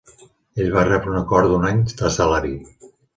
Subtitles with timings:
[0.63, 2.55] Ell va rebre un acord d'un any de salari.